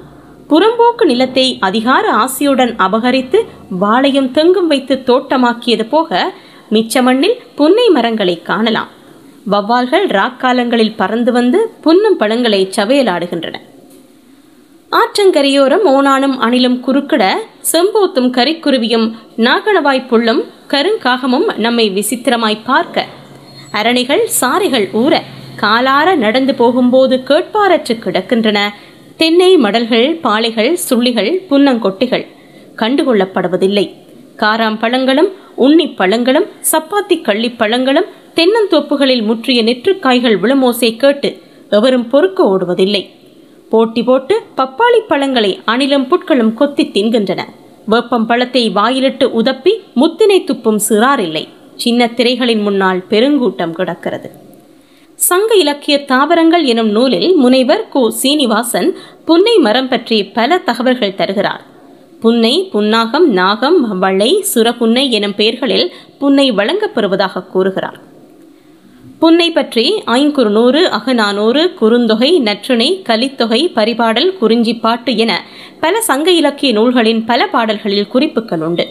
[0.50, 3.38] புறம்போக்கு நிலத்தை அதிகார ஆசையுடன் அபகரித்து
[3.80, 6.20] வாழையும் தெங்கும் வைத்து தோட்டமாக்கியது போக
[6.74, 8.90] மிச்ச மண்ணில் புன்னை மரங்களை காணலாம்.
[9.50, 13.56] வவ்வால்கள் ராக்காலங்களில் பறந்து வந்து புன்னும் பழங்களை சவையலாடுகின்றன
[14.92, 17.24] ஆற்றங்கரையோரம் ஓனானும் அணிலும் குறுக்கிட
[17.72, 19.06] செம்போத்தும் கரிக்குருவியும்
[19.36, 23.06] நாகணவாய் புள்ளும் கருங்காகமும் நம்மை விசித்திரமாய் பார்க்க.
[23.72, 25.14] அரணிகள் சாரிகள் ஊற
[25.60, 28.58] காலார நடந்து போகும்போது கேட்பாரற்று கிடக்கின்றன.
[29.16, 32.26] தென்னை மடல்கள் பாளைகள் சுள்ளிகள் புன்னங்கொட்டிகள்
[32.76, 33.86] கண்டுகொள்ளப்படுவதில்லை.
[34.36, 38.08] காராம் பழங்களும் உண்ணி பழங்களும் சப்பாத்தி கள்ளி பழங்களும்
[38.38, 43.00] தென்னந்தோப்புகளில் முற்றிய நெற்றுக்காய்கள் விழுமோசை கேட்டு எவரும் பொறுக்க ஓடுவதில்லை.
[43.70, 47.40] போட்டி போட்டு பப்பாளி பழங்களை அணிலும் புட்களும் கொத்தி தின்கின்றன.
[47.86, 51.44] வேப்பம் பழத்தை வாயிலிட்டு உதப்பி முத்தினை துப்பும் சிறாரில்லை.
[51.74, 54.30] சின்ன திரைகளின் முன்னால் பெருங்கூட்டம் கிடக்கிறது.
[55.14, 58.08] சங்க இலக்கிய தாவரங்கள் எனும் நூலில் முனைவர் கு.
[58.08, 58.90] சீனிவாசன்
[59.24, 61.64] புன்னை மரம் பற்றி பல தகவல்கள் தருகிறார்.
[62.20, 67.98] புன்னை புன்னாகம் நாகம் வளை சுரப்புன்னை எனும் பெயர்களில் புன்னை வழங்கப்பெறுவதாக கூறுகிறார்.
[69.18, 75.44] புன்னை பற்றி ஐங்குறுநூறு அகநானூறு குறுந்தொகை நற்றிணை கலித்தொகை பரிபாடல் குறிஞ்சிப்பாட்டு என
[75.80, 78.86] பல சங்க இலக்கிய நூல்களின் பல பாடல்களில் குறிப்புகள் உண்டு.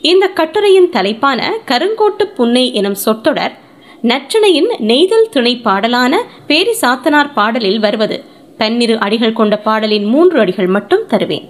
[0.00, 3.58] இந்த கட்டுரையின் தலைப்பான கருங்கோட்டு புன்னை எனும் சொற்றொடர்
[4.02, 6.16] நற்றிணையின் நெய்தல் துணை பாடலான
[6.46, 8.24] பேரி சாத்தனார் பாடலில் வருவது.
[8.58, 11.48] பன்னிரு அடிகள் கொண்ட பாடலின் மூன்று அடிகள் மட்டும் தருவேன்.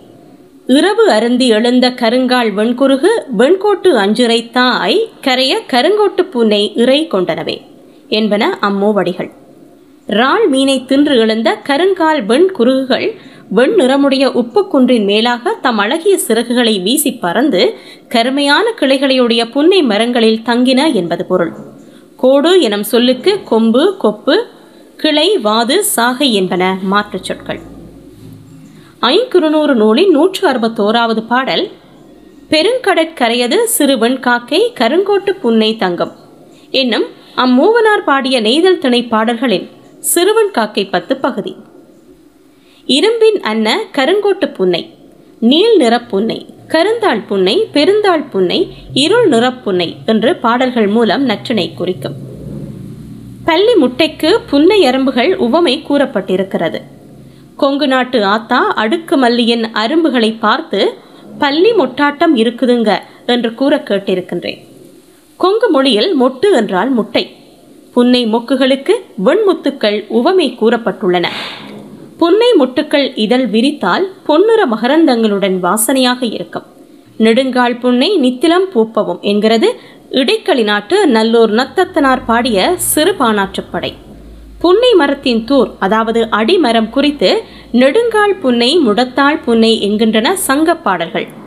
[0.66, 7.68] இரவு அருந்தி எழுந்த கருங்கால் வெண்குருகு வெண்கோட்டு அஞ்சுரை தாய் கரைய கருங்கோட்டு புன்னை இறை கொண்டனவே.
[8.10, 9.30] என்பன அம்மூவடிகள்
[10.08, 13.08] ரால் மீனை தின்று எழுந்த கருங்கால் வெண் குருகுகள்
[13.48, 17.62] வெண் நிறமுடைய உப்புக்குன்றின் மேலாக தம் அழகிய சிறகுகளை வீசி பறந்து
[18.08, 21.52] கருமையான கிளைகளையுடைய புன்னை மரங்களில் தங்கின என்பது பொருள்.
[22.16, 24.36] கோடு எனும் சொல்லுக்கு கொம்பு கொப்பு
[24.96, 27.60] கிளை வாது சாகை என்பன மாற்றுச் சொற்கள்.
[29.00, 31.64] ஐங்குறுநூறு நூலின் நூற்று அறுபத்தோராவது பாடல்
[32.50, 36.12] பெருங்கடற்கரையது சிறுவன் காக்கை கருங்கோட்டு புன்னை தங்கம்
[36.70, 41.56] என்னும் அம்மூவனார் பாடிய நெய்தல் திணை பாடல்களின் சிறுவன் காக்கை பத்து பகுதி.
[42.86, 44.90] இரும்பின் அன்ன கருங்கோட்டு புன்னை
[45.38, 52.14] நீள் நிறப்புன்னை கருந்தாள் புன்னை பெருந்தாள் புன்னை இருள் நிறப்புன்னை என்று பாடல்கள் மூலம் நற்றினை குறிக்கும்.
[53.44, 56.80] பள்ளி முட்டைக்கு புன்னை அரும்புகள் உவமை கூறப்பட்டிருக்கிறது.
[57.56, 60.94] கொங்கு நாட்டு ஆத்தா அடுக்கு மல்லியின் அரும்புகளை பார்த்து
[61.38, 64.60] பள்ளி முட்டாட்டம் இருக்குதுங்க என்று கூற கேட்டிருக்கின்றேன்.
[65.42, 67.22] கொங்கு மொழியில் மொட்டு என்றால் முட்டை.
[67.94, 68.94] புன்னை மொக்குகளுக்கு
[69.26, 71.26] வெண்முத்துக்கள் உவமை கூறப்பட்டுள்ளன.
[72.18, 76.66] புன்னை முட்டுக்கள் இதழ் விரித்தால் பொன்னுற மகரந்தங்களுடன் வாசனையாக இருக்கும்.
[77.18, 79.70] நெடுங்கால் புன்னை நித்திலம் பூப்பவும் என்கிறது.
[80.10, 83.92] இடைக்களி நாட்டு நல்லூர் நத்தத்தனார் பாடிய சிறு பானாற்றுப்படை
[84.58, 87.30] புன்னை மரத்தின் தூர் அதாவது அடிமரம் குறித்து
[87.72, 91.39] நெடுங்கால் புன்னை முடத்தாள் புன்னை என்கின்றன சங்கப்பாடல்கள் பாடல்கள்.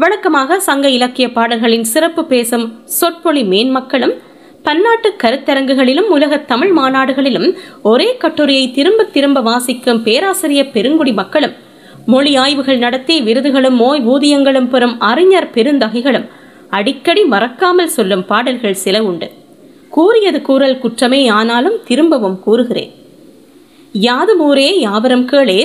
[0.00, 2.66] வழக்கமாக சங்க இலக்கிய பாடல்களின் சிறப்பு பேசும்
[2.98, 4.14] சொற்பொழி மேன்மக்களும்
[4.62, 7.48] பன்னாட்டு கருத்தரங்குகளிலும் உலக தமிழ் மாநாடுகளிலும்
[7.82, 11.54] ஒரே கட்டுரையை திரும்ப திரும்ப வாசிக்கும் பேராசிரியர் பெருங்குடி மக்களும்
[12.06, 16.26] மொழி ஆய்வுகள் நடத்தி விருதுகளும் ஓய் ஊதியங்களும் பெறும் அறிஞர் பெருந்தகைகளும்
[16.70, 19.28] அடிக்கடி மறக்காமல் சொல்லும் பாடல்கள் சில உண்டு.
[19.88, 22.92] கூறியது கூறல் குற்றமே ஆனாலும் திரும்பவும் கூறுகிறேன்.
[24.00, 25.60] யாதுமூரே யாவரும் கேளே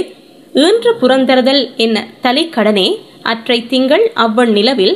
[0.64, 2.88] ஈன்று புறந்தறுதல் என்ன தலைக்கடனே
[3.32, 4.96] அற்றை திங்கள் அவ்வன் நிலவில்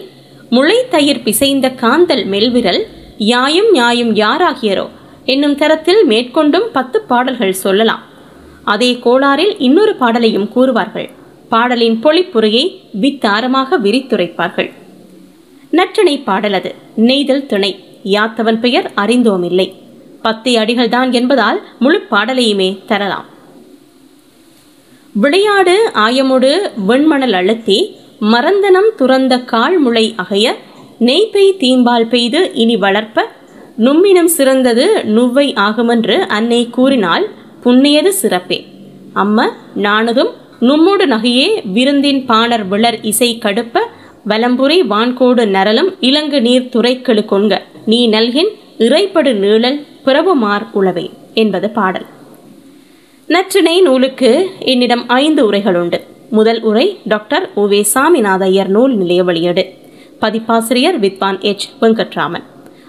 [0.55, 2.81] முளைத்தயிர் பிசைந்த காந்தல் மெல்விரல்
[3.17, 4.85] யாயும் நியாயும் யாராகியரோ
[5.25, 8.03] என்னும் தரத்தில் மேற்கொண்டும் பத்து பாடல்கள் சொல்லலாம்.
[8.73, 11.09] அதே கோளாறில் இன்னொரு பாடலையும் கூறுவார்கள்.
[11.49, 12.63] பாடலின் பொழிப்புரையை
[13.01, 14.69] வித்தாரமாக விரித்துரைப்பார்கள்.
[15.71, 16.71] நற்றிணை பாடலது
[17.09, 17.71] நெய்தல் துணை.
[18.15, 19.67] யாத்தவன் பெயர் அறிந்தோமில்லை.
[20.21, 23.27] பத்து அடிகள்தான் என்பதால் முழு பாடலையுமே தரலாம்.
[25.15, 26.51] விளையாடு ஆயமுடு
[26.89, 27.79] வெண்மணல் அழுத்தி
[28.21, 30.47] மறந்தனம் துறந்த கால் முளை அகைய
[30.99, 33.27] நெய்பெய் தீம்பால் பெய்து இனி வளர்ப்ப
[33.77, 37.29] நும்மினம் சிறந்தது நுவ்வை ஆகுமென்று அன்னை கூறினால்
[37.63, 38.65] புண்ணியது சிறப்பே.
[39.15, 43.79] அம்ம நானதும் நும்முடு நகையே விருந்தின் பாணர் விளர் இசை கடுப்ப
[44.27, 52.05] வலம்புரை வான்கோடு நரலும் இலங்கு நீர் துறைக்கெழு கொண்க நீ நல்கின் இறைப்படு நீழல் பிறவுமார் உளவே என்பது பாடல்.
[53.27, 56.17] நற்றினை நூலுக்கு என்னிடம் ஐந்து உரைகள் உண்டு.
[56.31, 59.73] முதல் உரை டாக்டர் ஓ வே சாமிநாதையர் நூல் நிலைய வெளியீடு.
[60.19, 61.69] பதிப்பாசிரியர் வித்வான் எச்.
[61.81, 62.43] வெங்கட்ராமன்.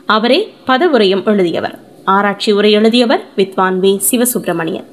[0.07, 1.79] அவரே பதவுரையும் எழுதியவர்.
[2.05, 4.01] ஆராய்ச்சி உரை எழுதியவர் வித்வான் வி.
[4.11, 4.85] சிவசுப்பிரமணியன்.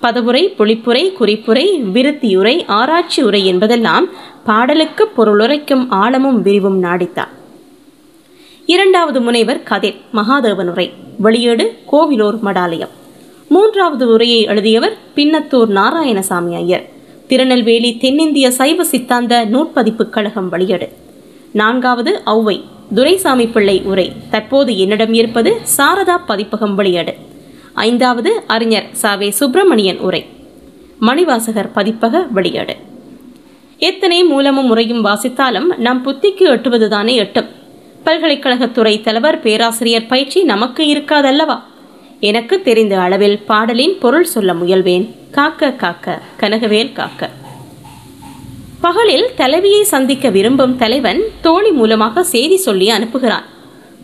[0.00, 4.08] பதவுரை பொழிப்புரை குறிப்புரை விருத்தியுரை ஆராய்ச்சி உரை என்பதெல்லாம்
[4.44, 7.32] பாடலுக்கு பொருளுரைக்கும் ஆழமும் விரிவும் நாடித்தார்.
[8.66, 10.92] இரண்டாவது முனைவர் கதிர் மகாதேவன் உரை.
[11.18, 12.94] வெளியீடு கோவிலூர் மடாலயம்.
[13.48, 16.98] மூன்றாவது உரையை எழுதியவர் பின்னத்தூர் நாராயணசாமி ஐயர்.
[17.30, 20.86] திருநெல்வேலி தென்னிந்திய சைவ சித்தாந்த நூற்பதிப்பு கழகம் வெளியீடு
[21.60, 22.54] நான்காவது ஔவை
[22.94, 24.06] துரைசாமி பிள்ளை உரை.
[24.30, 27.14] தற்போது என்னிடம் இருப்பது சாரதா பதிப்பகம் வெளியீடு
[27.86, 30.22] ஐந்தாவது அறிஞர் சாவே சுப்பிரமணியன் உரை.
[31.08, 32.76] மணிவாசகர் பதிப்பக வெளியீடு
[33.90, 37.48] எத்தனை மூலமும் முறையும் வாசித்தாலும் நம் புத்திக்கு எட்டுவதுதானே எட்டும்.
[38.04, 41.58] பல்கலைக்கழகத்துறை தலைவர் பேராசிரியர் பயிற்சி நமக்கு இருக்காதல்லவா?
[42.20, 45.06] எனக்கு தெரிந்த அளவில் பாடலின் பொருள் சொல்ல முயல்வேன்.
[45.30, 47.30] காக்க காக்க கனகவேல் காக்க.
[48.80, 53.44] பகலில் தலைவியை சந்திக்க விரும்பும் தலைவன் தோழி மூலமாக செய்தி சொல்லி அனுப்புகிறான்.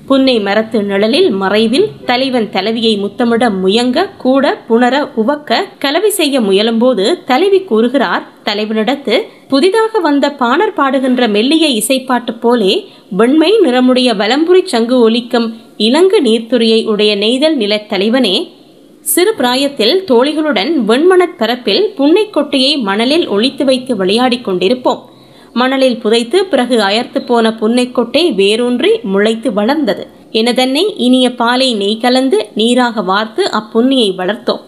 [0.06, 7.60] புன்னை மரத்து நிழலில் மறைவில் தலைவன் தலைவியை முத்தமிட முயங்க கூட புணர உவக்க கலவி செய்ய முயலும்போது தலைவி
[7.64, 9.16] கூறுகிறார் தலைவனிடத்து
[9.48, 12.72] புதிதாக வந்த பாணர் பாடுகின்ற மெல்லிய இசைப்பாட்டு போலே
[13.10, 18.36] வெண்மை நிறமுடைய வலம்புரி சங்கு ஒலிக்கும் இலங்கு நீர்த்துறையை உடைய நெய்தல் நிலத் தலைவனே
[19.00, 25.02] சிறு பிராயத்தில் தோழிகளுடன் வெண்மணற் பரப்பில் புன்னைக் கொட்டையை மணலில் ஒளித்து வைத்து விளையாடிக் கொண்டிருப்போம்.
[25.60, 30.04] மணலில் புதைத்து பிறகு அயர்த்து போன புன்னைக்கொட்டை வேரூன்றி முளைத்து வளர்ந்தது.
[30.40, 34.62] எனதன்னை இனிய பாலை நெய் கலந்து நீராக வார்த்து அப்புண்ணியை வளர்த்தோம்.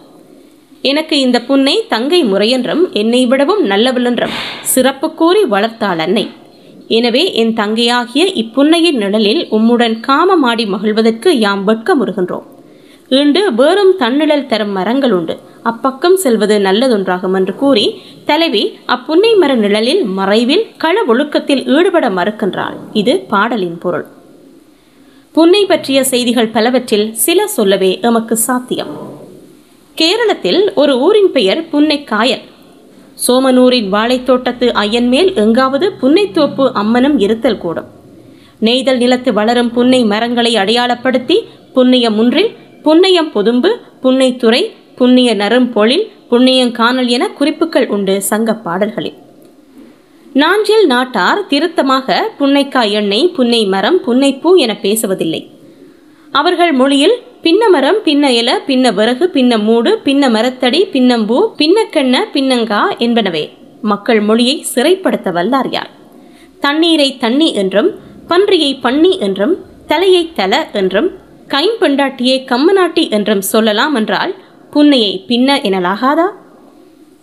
[0.91, 4.35] எனக்கு இந்த புன்னை தங்கை முறையென்றும் என்னை விடவும் நல்லவளென்றும்
[4.73, 6.25] சிறப்பு கூறி வளர்த்தாள் அன்னை.
[6.97, 12.47] எனவே என் தங்கையாகிய இப்புன்னையின் நிழலில் உம்முடன் காமமாடி மகிழ்வதற்கு யாம் வெட்கமுறுகின்றோம்.
[13.09, 15.37] ஈண்டு வேறும் தன்னிழல் தரும் மரங்கள் உண்டு.
[15.65, 22.77] அப்பக்கம் செல்வது நல்லதொன்றாகும் என்று கூறி தலைவி அப்புன்னை மர நிழலில் மறைவில் கள ஒழுக்கத்தில் ஈடுபட மறுக்கின்றாள்.
[22.93, 24.05] இது பாடலின் பொருள்.
[25.31, 28.93] புன்னை பற்றிய செய்திகள் பலவற்றில் சில சொல்லவே எமக்கு சாத்தியம்.
[29.97, 32.45] கேரளத்தில் ஒரு ஊரின் பெயர் புன்னைக்காயல்.
[33.27, 37.89] சோமனூரின் வாழைத்தோட்டத்து ஐயன் மேல் எங்காவது புன்னைத்தோப்பு அம்மனும் இருத்தல் கூடும்.
[38.59, 41.37] நெய்தல் நிலத்து வளரும் புன்னை மரங்களை அடையாளப்படுத்தி
[41.73, 49.17] புன்னைய முன்றில் புன்னையம் பொதும்பு புன்னைத்துறை புண்ணிய நரும் பொழில் புண்ணியங்கானல் என குறிப்புகள் உண்டு சங்க பாடல்களில்.
[50.33, 55.41] நாஞ்சில் நாட்டார் திருத்தமாக புன்னைக்காய் எண்ணெய் புன்னை மரம் புன்னைப்பூ என பேசுவதில்லை.
[56.31, 62.81] அவர்கள் மொழியில் பின்ன மரம் பின்ன இல பின்ன விறகு பின்ன மூடு பின்ன மரத்தடி பின்னம்பூ பின்னக்கெண்ண பின்னங்கா
[62.97, 63.49] என்பனவே
[63.81, 65.89] மக்கள் மொழியை சிறைப்படுத்த வல்லார் யார்?
[66.59, 67.89] தண்ணீரை தண்ணி என்றும்
[68.27, 69.55] பன்றியை பண்ணி என்றும்
[69.87, 71.09] தலையை தல என்றும்
[71.53, 74.35] கைம்பெண்டாட்டியை கம்மநாட்டி என்றும் சொல்லலாம் என்றால்
[74.71, 76.27] புன்னையை பின்ன எனலாகாதா?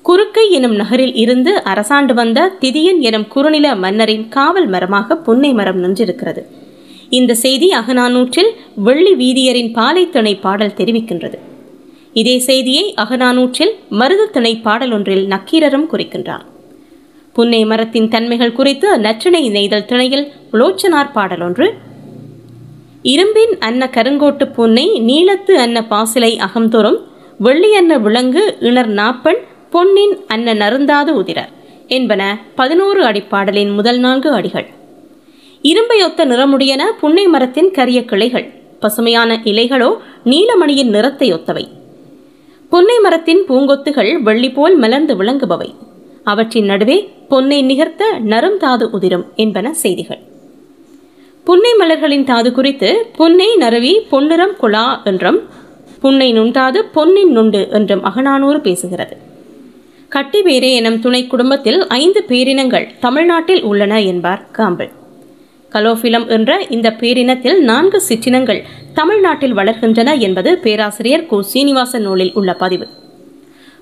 [0.03, 6.43] குறுக்கை எனும் நகரில் இருந்து அரசாண்டு வந்த திதியன் எனும் குறுநில மன்னரின் காவல் மரமாக புன்னை மரம் நின்றிருக்கிறது.
[7.09, 11.39] இந்த செய்தி அகநானூற்றில் வெள்ளி வீதியரின் பாலைத்திணை பாடல் தெரிவிக்கின்றது.
[12.12, 16.45] இதே செய்தியை அகநானூற்றில் மருதத்திணை பாடல் ஒன்றில் நக்கீரரும் குறிக்கின்றார்.
[17.33, 21.67] புன்னை மரத்தின் தன்மைகள் குறித்து நற்றிணை நெய்தல் திணையில் லோச்சனார் பாடல் ஒன்று
[23.11, 26.99] இரும்பின் அன்ன கருங்கோட்டு பூனை நீளத்து அன்ன பாசிலை அகம்தோறும்
[27.38, 29.40] வெள்ளி அன்ன விலங்கு இணர் நாப்பன்
[29.71, 31.53] பொன்னின் அன்ன நருந்தாது உதிரர்
[31.87, 32.23] என்பன
[32.55, 34.66] பதினோரு அடிப்பாடலின் முதல் நான்கு அடிகள்.
[35.62, 38.47] இரும்பையொத்த நிறமுடையன புன்னை மரத்தின் கரிய கிளைகள்
[38.81, 39.90] பசுமையான இலைகளோ
[40.25, 41.64] நீலமணியின் நிறத்தை ஒத்தவை.
[42.73, 45.71] புன்னை மரத்தின் பூங்கொத்துகள் வெள்ளி போல் மலர்ந்து விளங்குபவை.
[46.25, 50.23] அவற்றின் நடுவே பொன்னை நிகர்த்த நரும் தாது உதிரும் என்பன செய்திகள்.
[51.47, 55.39] புன்னை மலர்களின் தாது குறித்து புன்னை நரவி பொன்னிறம் குழா என்றும்
[56.01, 59.15] புன்னை நுண்டாது பொன்னின் நுண்டு என்றும் அகநானூறு பேசுகிறது.
[60.13, 64.91] கட்டிவேரே எனும் துணை குடும்பத்தில் ஐந்து பேரினங்கள் தமிழ்நாட்டில் உள்ளன என்பார் காம்பிள்
[65.73, 68.63] கலோஃபிலம் என்ற இந்த பேரினத்தில் நான்கு சிற்றினங்கள்
[68.95, 71.41] தமிழ்நாட்டில் வளர்கின்றன என்பது பேராசிரியர் கு.
[71.41, 72.87] சீனிவாசன் நூலில் உள்ள பதிவு.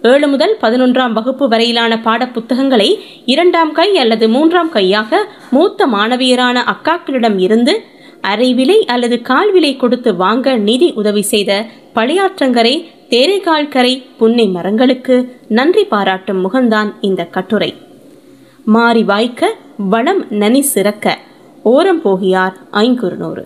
[0.08, 2.88] ஏழு முதல் பதினொன்றாம் வகுப்பு வரையிலான பாடப்புத்தகங்களை
[3.24, 7.74] இரண்டாம் கை அல்லது மூன்றாம் கையாக மூத்த மாணவியரான அக்காக்களிடம் இருந்து
[8.20, 12.74] அரை விலை அல்லது கால் விலை கொடுத்து வாங்க நிதி உதவி செய்த பழையாற்றங்கரை
[13.08, 15.16] தேரைகால்கரை புன்னை மரங்களுக்கு
[15.48, 17.70] நன்றி பாராட்டும் முகந்தான் இந்த கட்டுரை.
[18.64, 19.52] மாறி வாய்க்க
[19.90, 21.18] வளம் நனி சிறக்க
[21.62, 23.44] ஓரம் போகியார் ஐங்குறுநூறு.